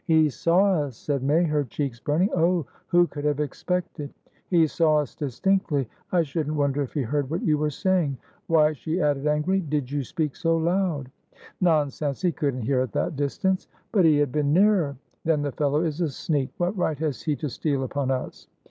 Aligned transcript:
"He 0.07 0.29
saw 0.31 0.79
us," 0.85 0.97
said 0.97 1.21
May, 1.21 1.43
her 1.43 1.63
cheeks 1.63 1.99
burning. 1.99 2.31
"Oh, 2.33 2.65
who 2.87 3.05
could 3.05 3.23
have 3.23 3.39
expected! 3.39 4.11
He 4.47 4.65
saw 4.65 4.97
us 4.97 5.13
distinctly. 5.13 5.87
I 6.11 6.23
shouldn't 6.23 6.55
wonder 6.55 6.81
if 6.81 6.91
he 6.93 7.03
heard 7.03 7.29
what 7.29 7.43
you 7.43 7.59
were 7.59 7.69
saying. 7.69 8.17
Why," 8.47 8.73
she 8.73 8.99
added, 8.99 9.27
angrily, 9.27 9.59
"did 9.61 9.91
you 9.91 10.03
speak 10.03 10.35
so 10.35 10.57
loud?" 10.57 11.11
"Nonsense! 11.59 12.23
He 12.23 12.31
couldn't 12.31 12.63
hear 12.63 12.79
at 12.79 12.93
that 12.93 13.15
distance." 13.15 13.67
"But 13.91 14.05
he 14.05 14.17
had 14.17 14.31
been 14.31 14.51
nearer." 14.51 14.97
"Then 15.23 15.43
the 15.43 15.51
fellow 15.51 15.83
is 15.83 16.01
a 16.01 16.09
sneak! 16.09 16.49
What 16.57 16.75
right 16.75 16.97
has 16.97 17.21
he 17.21 17.35
to 17.35 17.47
steal 17.47 17.83
upon 17.83 18.09
us?" 18.09 18.47